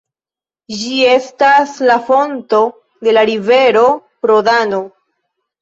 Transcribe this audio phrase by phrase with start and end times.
[0.77, 2.63] Ĝi estas la fonto
[3.09, 3.85] de la rivero
[4.33, 4.83] Rodano.